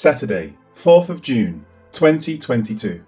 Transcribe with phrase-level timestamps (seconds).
[0.00, 3.02] Saturday, 4th of June, 2022.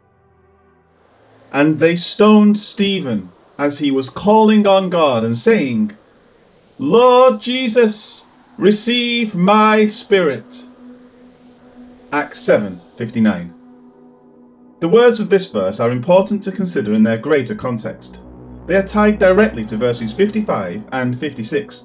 [1.52, 5.96] And they stoned Stephen as he was calling on God and saying,
[6.80, 8.24] Lord Jesus,
[8.58, 10.64] receive my spirit.
[12.12, 13.52] Acts 7:59.
[14.80, 18.18] The words of this verse are important to consider in their greater context.
[18.66, 21.84] They are tied directly to verses 55 and 56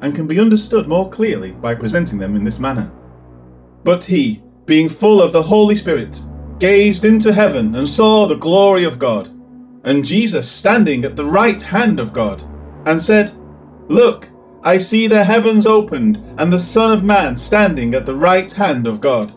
[0.00, 2.90] and can be understood more clearly by presenting them in this manner.
[3.84, 6.20] But he, being full of the Holy Spirit,
[6.58, 9.28] gazed into heaven and saw the glory of God,
[9.84, 12.42] and Jesus standing at the right hand of God,
[12.86, 13.32] and said,
[13.88, 14.28] Look,
[14.62, 18.86] I see the heavens opened, and the Son of Man standing at the right hand
[18.86, 19.34] of God.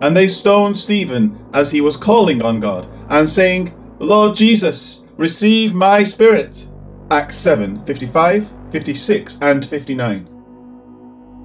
[0.00, 5.74] And they stoned Stephen as he was calling on God, and saying, Lord Jesus, receive
[5.74, 6.66] my spirit.
[7.10, 10.31] Acts 7 55, 56, and 59.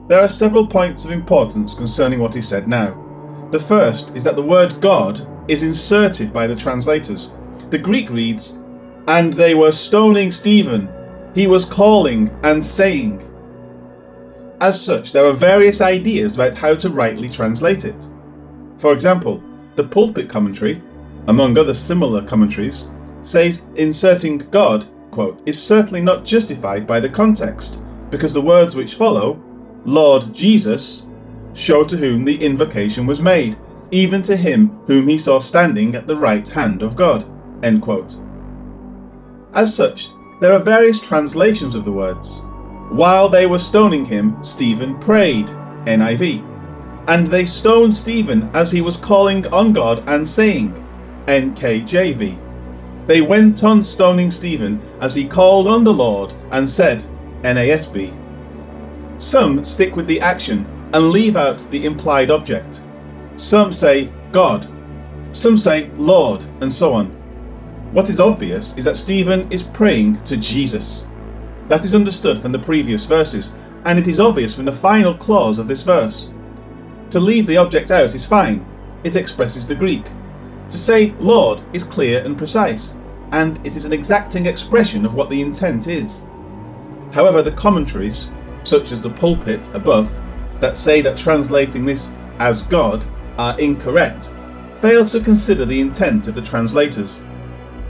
[0.07, 3.03] There are several points of importance concerning what is said now.
[3.51, 7.31] The first is that the word God is inserted by the translators.
[7.71, 8.57] The Greek reads,
[9.07, 10.87] And they were stoning Stephen.
[11.35, 13.21] He was calling and saying.
[14.61, 18.07] As such, there are various ideas about how to rightly translate it.
[18.77, 19.43] For example,
[19.75, 20.81] the pulpit commentary,
[21.27, 22.89] among other similar commentaries,
[23.23, 28.95] says inserting God, quote, is certainly not justified by the context, because the words which
[28.95, 29.43] follow
[29.85, 31.05] Lord Jesus,
[31.53, 33.57] show to whom the invocation was made,
[33.91, 37.25] even to him whom he saw standing at the right hand of God.
[39.53, 42.41] As such, there are various translations of the words.
[42.89, 45.47] While they were stoning him, Stephen prayed,
[45.85, 46.43] NIV.
[47.07, 50.73] And they stoned Stephen as he was calling on God and saying,
[51.27, 52.37] NKJV.
[53.07, 57.03] They went on stoning Stephen as he called on the Lord and said,
[57.41, 58.26] NASB.
[59.19, 62.81] Some stick with the action and leave out the implied object.
[63.35, 64.67] Some say God,
[65.31, 67.07] some say Lord, and so on.
[67.91, 71.05] What is obvious is that Stephen is praying to Jesus.
[71.67, 73.53] That is understood from the previous verses,
[73.85, 76.29] and it is obvious from the final clause of this verse.
[77.11, 78.65] To leave the object out is fine,
[79.03, 80.05] it expresses the Greek.
[80.69, 82.93] To say Lord is clear and precise,
[83.31, 86.23] and it is an exacting expression of what the intent is.
[87.11, 88.27] However, the commentaries,
[88.67, 90.11] such as the pulpit above,
[90.59, 93.05] that say that translating this as God
[93.37, 94.29] are incorrect,
[94.81, 97.21] fail to consider the intent of the translators.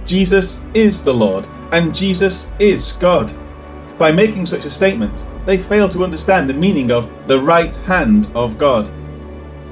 [0.06, 3.34] Jesus is the Lord, and Jesus is God.
[3.98, 8.28] By making such a statement, they fail to understand the meaning of the right hand
[8.36, 8.90] of God.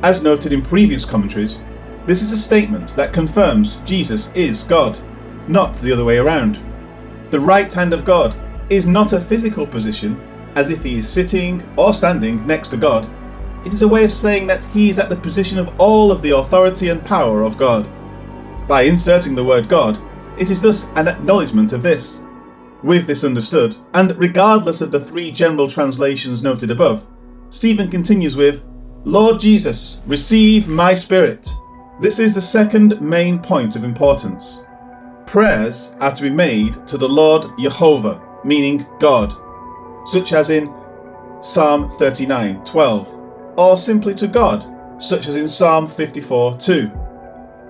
[0.04, 1.62] As noted in previous commentaries,
[2.06, 5.00] this is a statement that confirms Jesus is God,
[5.48, 6.60] not the other way around.
[7.32, 8.36] The right hand of God
[8.70, 10.20] is not a physical position
[10.56, 13.08] as if he is sitting or standing next to God.
[13.66, 16.22] It is a way of saying that he is at the position of all of
[16.22, 17.90] the authority and power of God.
[18.68, 20.00] By inserting the word God,
[20.38, 22.22] it is thus an acknowledgement of this.
[22.84, 27.08] With this understood, and regardless of the three general translations noted above,
[27.50, 28.64] Stephen continues with,
[29.06, 31.50] Lord Jesus, receive my spirit.
[32.02, 34.62] This is the second main point of importance.
[35.26, 39.34] Prayers are to be made to the Lord Jehovah, meaning God,
[40.06, 40.74] such as in
[41.42, 43.20] Psalm 39 12,
[43.58, 44.66] or simply to God,
[45.02, 46.92] such as in Psalm 54 2.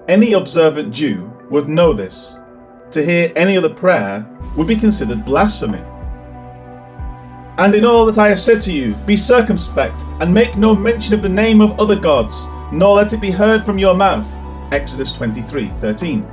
[0.08, 2.36] Any observant Jew would know this.
[2.92, 4.26] To hear any other prayer
[4.56, 5.84] would be considered blasphemy.
[7.58, 11.14] And in all that I have said to you, be circumspect, and make no mention
[11.14, 14.28] of the name of other gods, nor let it be heard from your mouth.
[14.72, 16.26] Exodus 23 13.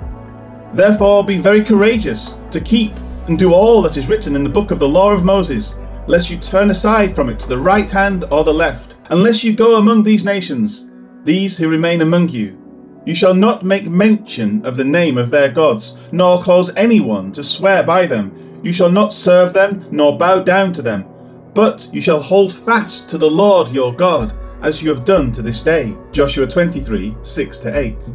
[0.73, 2.93] Therefore be very courageous to keep
[3.29, 5.77] and do all that is written in the book of the law of Moses,
[6.07, 9.53] lest you turn aside from it to the right hand or the left, unless you
[9.53, 10.91] go among these nations,
[11.25, 12.59] these who remain among you.
[13.05, 17.43] You shall not make mention of the name of their gods, nor cause anyone to
[17.43, 18.61] swear by them.
[18.63, 21.05] You shall not serve them, nor bow down to them,
[21.53, 25.43] but you shall hold fast to the Lord your God, as you have done to
[25.43, 25.97] this day.
[26.13, 28.11] Joshua 23 6 8.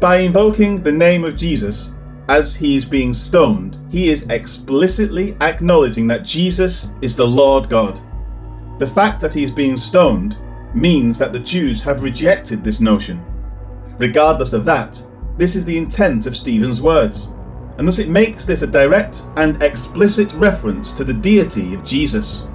[0.00, 1.90] By invoking the name of Jesus,
[2.28, 8.00] as he is being stoned, he is explicitly acknowledging that Jesus is the Lord God.
[8.78, 10.36] The fact that he is being stoned
[10.74, 13.24] means that the Jews have rejected this notion.
[13.98, 15.02] Regardless of that,
[15.36, 17.28] this is the intent of Stephen's words,
[17.78, 22.46] and thus it makes this a direct and explicit reference to the deity of Jesus.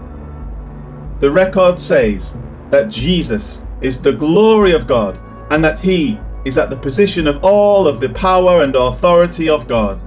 [1.19, 2.38] The record says
[2.69, 5.19] that Jesus is the glory of God
[5.51, 6.19] and that he
[6.50, 10.01] is at the position of all of the power and authority of God.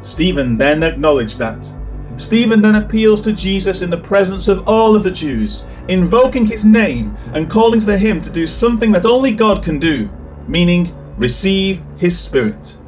[0.00, 1.70] Stephen then acknowledged that.
[2.16, 6.64] Stephen then appeals to Jesus in the presence of all of the Jews, invoking his
[6.64, 10.08] name and calling for him to do something that only God can do,
[10.48, 12.78] meaning receive his spirit.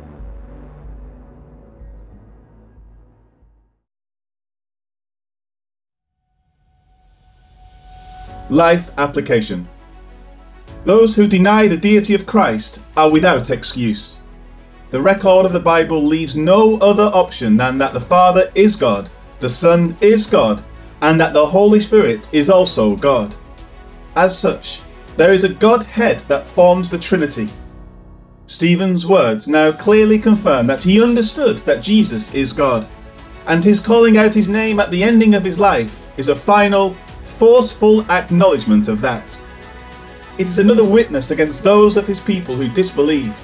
[8.48, 9.68] Life application.
[10.84, 14.16] Those who deny the deity of Christ are without excuse.
[14.90, 19.10] The record of the Bible leaves no other option than that the Father is God,
[19.40, 20.62] the Son is God,
[21.00, 23.34] and that the Holy Spirit is also God.
[24.14, 24.82] As such,
[25.16, 27.48] there is a Godhead that forms the Trinity.
[28.46, 32.86] Stephen's words now clearly confirm that he understood that Jesus is God,
[33.46, 36.94] and his calling out his name at the ending of his life is a final,
[37.24, 39.24] forceful acknowledgement of that.
[40.36, 43.40] It is another witness against those of his people who disbelieve,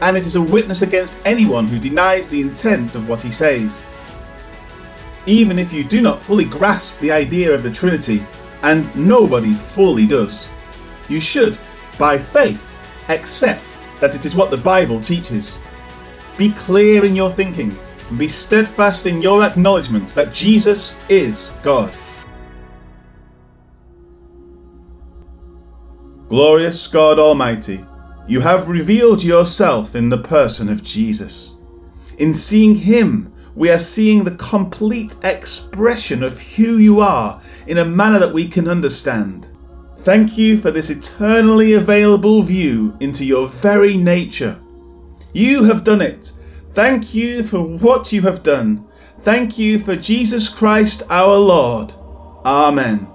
[0.00, 3.82] and it is a witness against anyone who denies the intent of what he says.
[5.26, 8.24] Even if you do not fully grasp the idea of the Trinity,
[8.62, 10.48] and nobody fully does,
[11.10, 11.58] you should,
[11.98, 12.62] by faith,
[13.10, 15.58] accept that it is what the Bible teaches.
[16.38, 17.78] Be clear in your thinking,
[18.08, 21.94] and be steadfast in your acknowledgement that Jesus is God.
[26.28, 27.84] Glorious God Almighty,
[28.26, 31.56] you have revealed yourself in the person of Jesus.
[32.18, 37.84] In seeing Him, we are seeing the complete expression of who you are in a
[37.84, 39.48] manner that we can understand.
[39.98, 44.60] Thank you for this eternally available view into your very nature.
[45.32, 46.32] You have done it.
[46.72, 48.86] Thank you for what you have done.
[49.20, 51.94] Thank you for Jesus Christ our Lord.
[52.44, 53.13] Amen.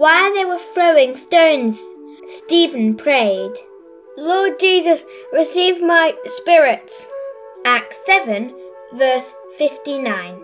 [0.00, 1.78] While they were throwing stones,
[2.30, 3.52] Stephen prayed,
[4.16, 7.06] Lord Jesus, receive my spirit.
[7.66, 8.54] Acts 7,
[8.94, 10.42] verse 59.